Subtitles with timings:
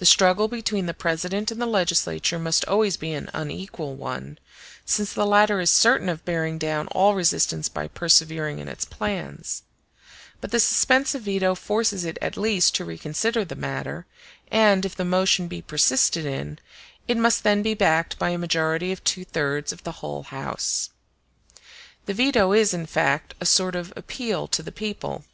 [0.00, 4.40] The struggle between the President and the legislature must always be an unequal one,
[4.84, 9.62] since the latter is certain of bearing down all resistance by persevering in its plans;
[10.40, 14.04] but the suspensive veto forces it at least to reconsider the matter,
[14.50, 16.58] and, if the motion be persisted in,
[17.06, 20.90] it must then be backed by a majority of two thirds of the whole house.
[22.06, 25.24] The veto is, in fact, a sort of appeal to the people.